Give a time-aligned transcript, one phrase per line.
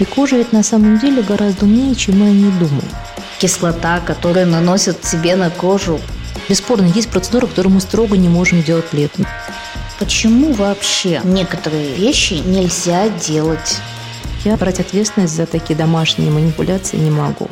[0.00, 2.88] И кожа ведь на самом деле гораздо умнее, чем мы о ней думаем.
[3.38, 6.00] Кислота, которую наносят себе на кожу.
[6.48, 9.26] Бесспорно, есть процедуры, которые мы строго не можем делать летом.
[9.98, 13.78] Почему вообще некоторые вещи нельзя делать?
[14.44, 17.48] Я брать ответственность за такие домашние манипуляции не могу.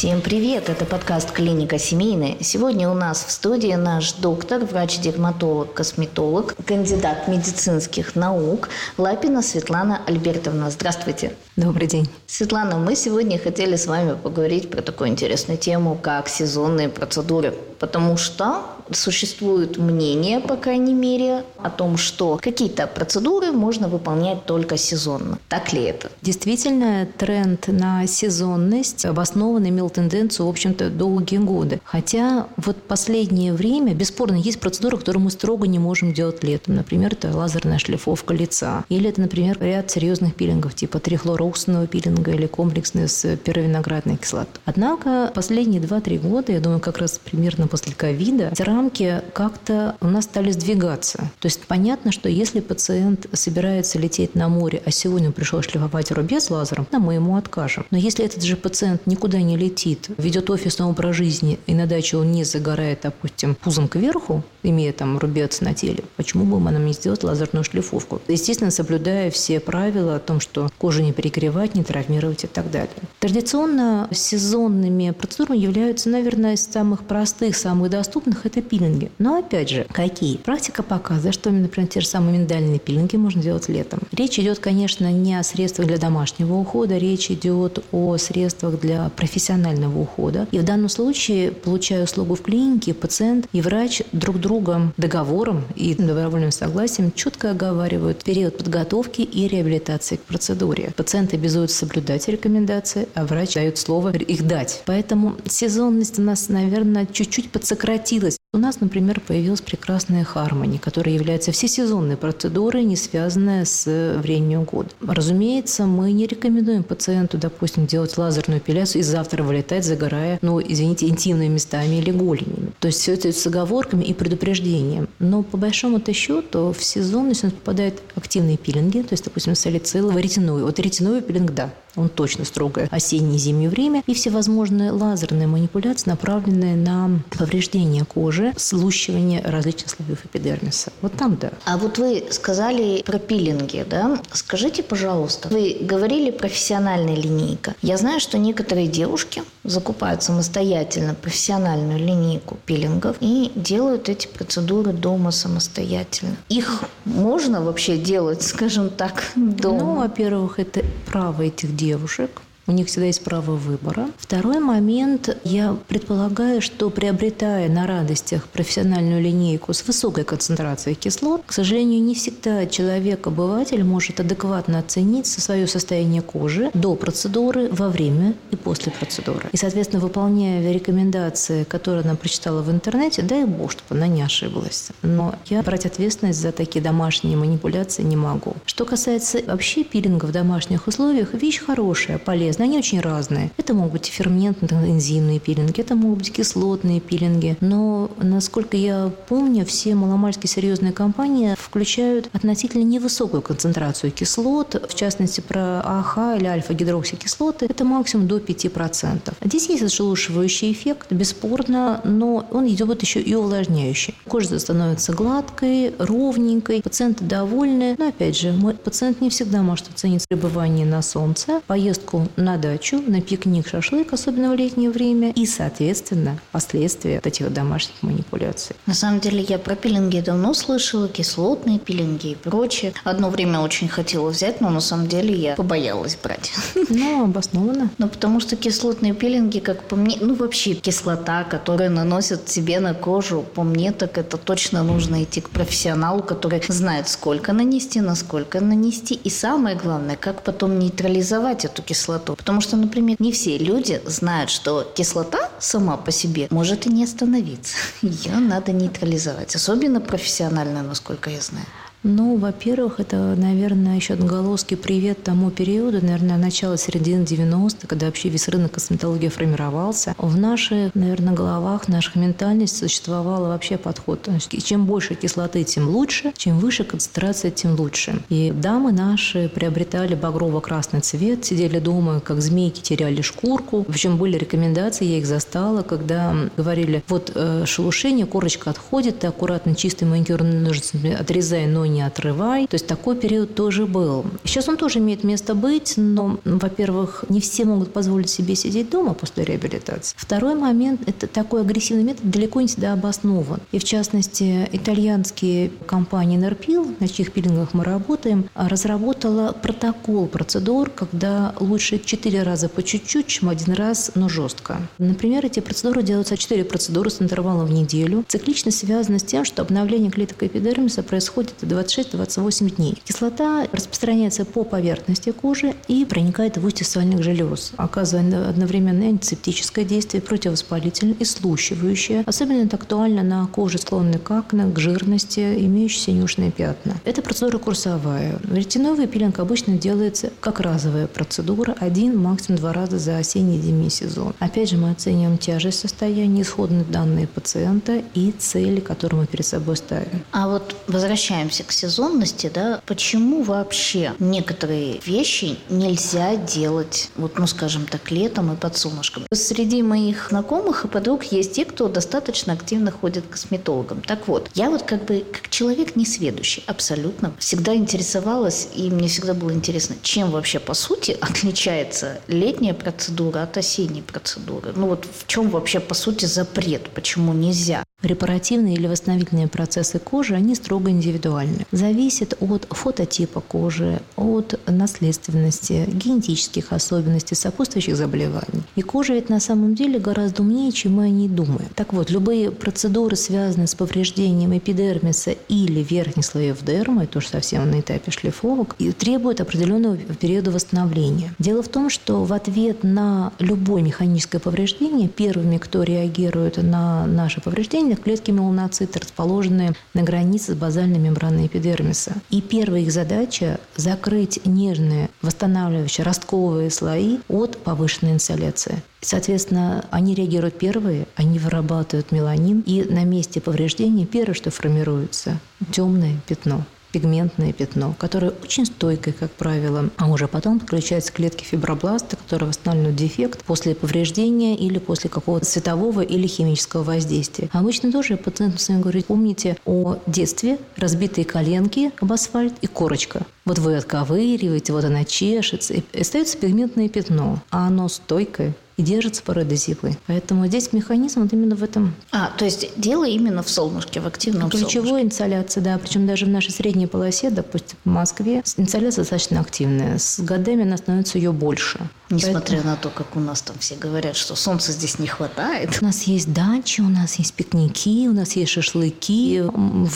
[0.00, 0.70] Всем привет!
[0.70, 2.38] Это подкаст «Клиника семейная».
[2.40, 10.70] Сегодня у нас в студии наш доктор, врач-дерматолог, косметолог, кандидат медицинских наук Лапина Светлана Альбертовна.
[10.70, 11.34] Здравствуйте!
[11.56, 12.08] Добрый день!
[12.26, 17.54] Светлана, мы сегодня хотели с вами поговорить про такую интересную тему, как сезонные процедуры.
[17.78, 24.76] Потому что существует мнение, по крайней мере, о том, что какие-то процедуры можно выполнять только
[24.76, 25.38] сезонно.
[25.48, 26.10] Так ли это?
[26.22, 31.80] Действительно, тренд на сезонность обоснованно имел тенденцию, в общем-то, долгие годы.
[31.84, 36.76] Хотя вот последнее время, бесспорно, есть процедуры, которые мы строго не можем делать летом.
[36.76, 38.84] Например, это лазерная шлифовка лица.
[38.88, 44.60] Или это, например, ряд серьезных пилингов, типа трихлороуксового пилинга или комплексный с пировиноградной кислотой.
[44.64, 48.50] Однако последние 2-3 года, я думаю, как раз примерно после ковида,
[48.80, 51.18] рамки как-то у нас стали сдвигаться.
[51.38, 56.48] То есть понятно, что если пациент собирается лететь на море, а сегодня пришел шлифовать рубец
[56.48, 57.84] лазером, то мы ему откажем.
[57.90, 62.16] Но если этот же пациент никуда не летит, ведет офисный образ жизни, и на даче
[62.16, 66.94] он не загорает, допустим, пузом кверху, имея там рубец на теле, почему бы нам не
[66.94, 68.22] сделать лазерную шлифовку?
[68.28, 72.88] Естественно, соблюдая все правила о том, что кожу не перегревать, не травмировать и так далее.
[73.18, 79.10] Традиционно сезонными процедурами являются, наверное, из самых простых, самых доступных– это пилинги.
[79.18, 80.36] Но опять же, какие?
[80.36, 84.00] Практика показывает, что, например, те же самые миндальные пилинги можно делать летом.
[84.12, 90.00] Речь идет, конечно, не о средствах для домашнего ухода, речь идет о средствах для профессионального
[90.00, 90.46] ухода.
[90.50, 95.94] И в данном случае, получая услугу в клинике, пациент и врач друг друга договором и
[95.94, 100.92] добровольным согласием четко оговаривают период подготовки и реабилитации к процедуре.
[100.96, 104.82] Пациент обязуется соблюдать рекомендации, а врач дает слово их дать.
[104.86, 108.36] Поэтому сезонность у нас, наверное, чуть-чуть подсократилась.
[108.52, 113.86] У нас, например, появилась прекрасная Хармони, которая является всесезонной процедурой, не связанная с
[114.18, 114.88] временем года.
[115.00, 121.06] Разумеется, мы не рекомендуем пациенту, допустим, делать лазерную эпиляцию и завтра вылетать, загорая, ну, извините,
[121.06, 122.72] интимными местами или голенями.
[122.80, 125.06] То есть все это с оговорками и предупреждением.
[125.20, 130.24] Но по большому-то счету в сезонность у нас попадают активные пилинги, то есть, допустим, салициловый,
[130.24, 130.64] ретиновый.
[130.64, 136.08] Вот ретиновый пилинг, да, он точно строгое осеннее и зимнее время, и всевозможные лазерные манипуляции,
[136.08, 140.92] направленные на повреждение кожи, слущивание различных слоев эпидермиса.
[141.02, 141.50] Вот там да.
[141.64, 144.18] А вот вы сказали про пилинги, да?
[144.32, 147.74] Скажите, пожалуйста, вы говорили профессиональная линейка.
[147.82, 155.30] Я знаю, что некоторые девушки закупают самостоятельно профессиональную линейку пилингов и делают эти процедуры дома
[155.30, 156.36] самостоятельно.
[156.48, 159.80] Их можно вообще делать, скажем так, дома?
[159.80, 162.30] Ну, во-первых, это право этих девушек
[162.70, 164.08] у них всегда есть право выбора.
[164.16, 165.36] Второй момент.
[165.42, 172.14] Я предполагаю, что приобретая на радостях профессиональную линейку с высокой концентрацией кислот, к сожалению, не
[172.14, 179.48] всегда человек-обыватель может адекватно оценить свое состояние кожи до процедуры, во время и после процедуры.
[179.50, 184.90] И, соответственно, выполняя рекомендации, которые она прочитала в интернете, дай бог, чтобы она не ошиблась.
[185.02, 188.54] Но я брать ответственность за такие домашние манипуляции не могу.
[188.64, 193.50] Что касается вообще пилинга в домашних условиях, вещь хорошая, полезная но они очень разные.
[193.56, 197.56] Это могут быть ферментно-энзимные пилинги, это могут быть кислотные пилинги.
[197.62, 205.40] Но, насколько я помню, все маломальски серьезные компании включают относительно невысокую концентрацию кислот, в частности,
[205.40, 209.32] про АХ или альфа-гидроксикислоты, это максимум до 5%.
[209.42, 214.14] Здесь есть отшелушивающий эффект, бесспорно, но он идет еще и увлажняющий.
[214.28, 217.94] Кожа становится гладкой, ровненькой, пациенты довольны.
[217.98, 218.52] Но, опять же,
[218.84, 224.12] пациент не всегда может оценить пребывание на солнце, поездку на на дачу, на пикник, шашлык,
[224.12, 228.74] особенно в летнее время, и, соответственно, последствия этих домашних манипуляций.
[228.86, 232.92] На самом деле я про пилинги давно слышала, кислотные пилинги и прочее.
[233.04, 236.52] Одно время очень хотела взять, но на самом деле я побоялась брать.
[236.92, 237.90] Ну, обоснованно.
[237.98, 242.94] Ну, потому что кислотные пилинги, как по мне, ну, вообще кислота, которую наносят себе на
[242.94, 248.60] кожу, по мне, так это точно нужно идти к профессионалу, который знает, сколько нанести, насколько
[248.60, 252.29] нанести, и самое главное, как потом нейтрализовать эту кислоту.
[252.36, 257.04] Потому что, например, не все люди знают, что кислота сама по себе может и не
[257.04, 257.76] остановиться.
[258.02, 259.54] Ее надо нейтрализовать.
[259.54, 261.66] Особенно профессионально, насколько я знаю.
[262.02, 268.30] Ну, во-первых, это, наверное, еще отголоски привет тому периоду, наверное, начало середины 90-х, когда вообще
[268.30, 270.14] весь рынок косметологии формировался.
[270.16, 274.20] В наших, наверное, головах, в наших ментальности существовало вообще подход.
[274.24, 278.22] Значит, чем больше кислоты, тем лучше, чем выше концентрация, тем лучше.
[278.30, 283.84] И дамы наши приобретали багрово-красный цвет, сидели дома, как змейки, теряли шкурку.
[283.84, 289.74] Причем были рекомендации, я их застала, когда говорили, вот э, шелушение, корочка отходит, ты аккуратно
[289.74, 292.66] чистый маникюрными ножницами отрезай, но не отрывай.
[292.66, 294.24] То есть такой период тоже был.
[294.44, 299.14] Сейчас он тоже имеет место быть, но, во-первых, не все могут позволить себе сидеть дома
[299.14, 300.14] после реабилитации.
[300.16, 303.60] Второй момент– это такой агрессивный метод далеко не всегда обоснован.
[303.72, 311.54] И в частности, итальянские компании Nerpil, на чьих пилингах мы работаем, разработала протокол процедур, когда
[311.60, 314.78] лучше 4 раза по чуть-чуть, чем один раз, но жестко.
[314.98, 318.24] Например, эти процедуры делаются 4 процедуры с интервалом в неделю.
[318.28, 323.02] Циклично связано с тем, что обновление клеток эпидермиса происходит 26-28 дней.
[323.04, 330.22] Кислота распространяется по поверхности кожи и проникает в устье сальных желез, оказывая одновременно антисептическое действие,
[330.22, 332.22] противовоспалительное и слущивающее.
[332.26, 336.96] Особенно это актуально на коже, склонной к акне, к жирности, имеющей синюшные пятна.
[337.04, 338.38] Эта процедура курсовая.
[338.50, 344.34] Ретиновый пилинг обычно делается как разовая процедура, один, максимум два раза за осенний зимний сезон.
[344.38, 349.76] Опять же, мы оцениваем тяжесть состояния, исходные данные пациента и цели, которые мы перед собой
[349.76, 350.22] ставим.
[350.32, 358.10] А вот возвращаемся сезонности, да, почему вообще некоторые вещи нельзя делать, вот, ну, скажем так,
[358.10, 359.24] летом и под солнышком?
[359.32, 364.02] Среди моих знакомых и подруг есть те, кто достаточно активно ходит к косметологам.
[364.02, 369.34] Так вот, я вот как бы как человек несведущий, абсолютно, всегда интересовалась, и мне всегда
[369.34, 374.72] было интересно, чем вообще по сути отличается летняя процедура от осенней процедуры.
[374.74, 377.84] Ну вот в чем вообще по сути запрет, почему нельзя?
[378.02, 381.66] Репаративные или восстановительные процессы кожи, они строго индивидуальны.
[381.70, 388.62] Зависит от фототипа кожи, от наследственности, генетических особенностей, сопутствующих заболеваний.
[388.76, 391.68] И кожа ведь на самом деле гораздо умнее, чем мы о ней думаем.
[391.74, 397.70] Так вот, любые процедуры, связанные с повреждением эпидермиса или верхних слоев дермы, это уж совсем
[397.70, 401.34] на этапе шлифовок, и требуют определенного периода восстановления.
[401.38, 407.40] Дело в том, что в ответ на любое механическое повреждение, первыми, кто реагирует на наше
[407.40, 412.12] повреждение, отдельных клетки меланоциты, расположенные на границе с базальной мембраной эпидермиса.
[412.30, 418.82] И первая их задача– закрыть нежные, восстанавливающие ростковые слои от повышенной инсоляции.
[419.00, 425.40] Соответственно, они реагируют первые, они вырабатывают меланин, и на месте повреждения первое, что формируется–
[425.72, 432.16] темное пятно пигментное пятно, которое очень стойкое, как правило, а уже потом подключаются клетки фибробласта,
[432.16, 437.48] которые восстанавливают дефект после повреждения или после какого-то светового или химического воздействия.
[437.52, 443.26] Обычно тоже пациентам своим говорить, помните о детстве, разбитые коленки об асфальт и корочка.
[443.44, 449.22] Вот вы отковыриваете, вот она чешется, и остается пигментное пятно, а оно стойкое, и держится
[449.22, 449.96] порой до зимы.
[450.06, 451.94] Поэтому здесь механизм вот именно в этом.
[452.12, 455.06] А, то есть дело именно в солнышке, в активном Ключевой солнышке.
[455.06, 455.78] инсоляция, да.
[455.78, 459.98] Причем даже в нашей средней полосе, допустим, в Москве, инсоляция достаточно активная.
[459.98, 461.78] С годами она становится ее больше.
[462.10, 462.70] Несмотря Поэтому...
[462.70, 465.78] на то, как у нас там все говорят, что солнца здесь не хватает.
[465.80, 469.44] У нас есть дачи, у нас есть пикники, у нас есть шашлыки,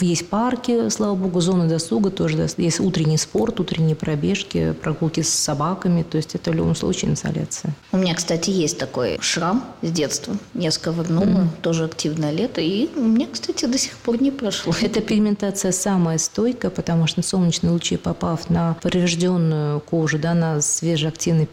[0.01, 2.47] есть парки, слава богу, зоны досуга тоже.
[2.57, 6.03] Есть утренний спорт, утренние пробежки, прогулки с собаками.
[6.03, 7.75] То есть это в любом случае инсоляция.
[7.91, 10.37] У меня, кстати, есть такой шрам с детства.
[10.53, 11.61] Я сковырнула, mm-hmm.
[11.61, 12.61] тоже активное лето.
[12.61, 14.73] И у меня, кстати, до сих пор не прошло.
[14.81, 21.45] Эта пигментация самая стойкая, потому что солнечные лучи, попав на поврежденную кожу, да, на свежеактивный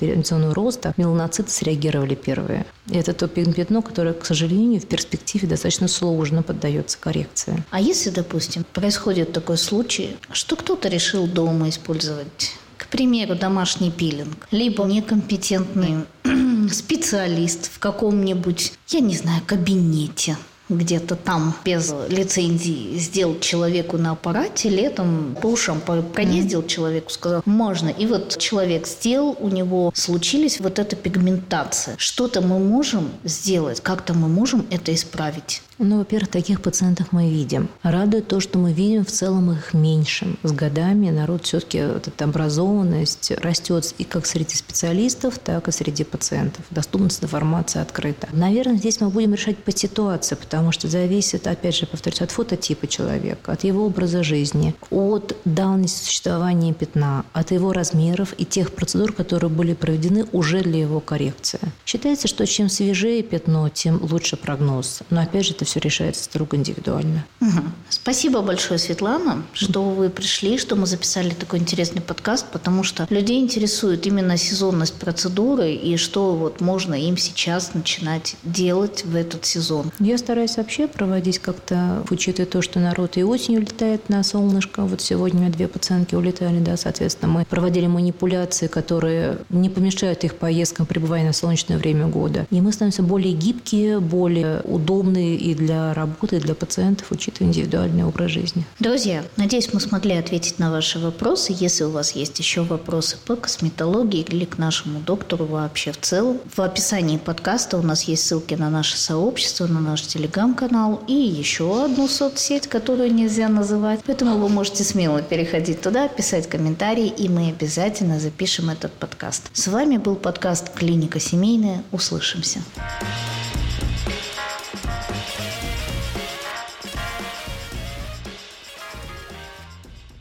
[0.52, 2.66] периодизонный роста меланоциты среагировали первые.
[2.88, 7.64] И это то пятно, которое, к сожалению, в перспективе достаточно сложно поддается коррекции.
[7.70, 14.48] А если, допустим, происходит такой случай, что кто-то решил дома использовать к примеру, домашний пилинг,
[14.50, 16.04] либо некомпетентный
[16.70, 20.36] специалист в каком-нибудь, я не знаю, кабинете,
[20.78, 27.88] где-то там без лицензии сделал человеку на аппарате, летом по ушам проездил человеку, сказал, можно.
[27.88, 31.96] И вот человек сделал, у него случились вот эта пигментация.
[31.98, 35.62] Что-то мы можем сделать, как-то мы можем это исправить.
[35.78, 37.68] Ну, во-первых, таких пациентов мы видим.
[37.82, 40.36] Радует то, что мы видим в целом их меньше.
[40.42, 46.04] С годами народ все-таки вот эта образованность растет и как среди специалистов, так и среди
[46.04, 46.64] пациентов.
[46.70, 48.28] Доступность информации открыта.
[48.32, 52.86] Наверное, здесь мы будем решать по ситуации, потому что зависит, опять же, повторюсь, от фототипа
[52.86, 59.12] человека, от его образа жизни, от давности существования пятна, от его размеров и тех процедур,
[59.12, 61.60] которые были проведены уже для его коррекции.
[61.86, 65.00] Считается, что чем свежее пятно, тем лучше прогноз.
[65.10, 67.24] Но опять же, это все решается строго индивидуально.
[67.40, 67.62] Угу.
[67.88, 73.40] Спасибо большое, Светлана, что вы пришли, что мы записали такой интересный подкаст, потому что людей
[73.40, 79.90] интересует именно сезонность процедуры и что вот можно им сейчас начинать делать в этот сезон.
[80.00, 84.82] Я стараюсь вообще проводить как-то, учитывая то, что народ и осенью летает на солнышко.
[84.82, 90.86] Вот сегодня две пациентки улетали, да, соответственно, мы проводили манипуляции, которые не помешают их поездкам
[90.86, 92.46] пребывания на солнечное время года.
[92.50, 98.04] И мы становимся более гибкие, более удобные и для работы, и для пациентов, учитывая индивидуальный
[98.04, 98.64] образ жизни.
[98.78, 101.54] Друзья, надеюсь, мы смогли ответить на ваши вопросы.
[101.58, 106.40] Если у вас есть еще вопросы по косметологии или к нашему доктору вообще в целом,
[106.54, 111.84] в описании подкаста у нас есть ссылки на наше сообщество, на наш телеграм-канал и еще
[111.84, 114.00] одну соцсеть, которую нельзя называть.
[114.06, 119.50] Поэтому вы можете смело переходить туда, писать комментарии, и мы обязательно запишем этот подкаст.
[119.52, 121.82] С вами был подкаст «Клиника семейная».
[121.92, 122.60] Услышимся.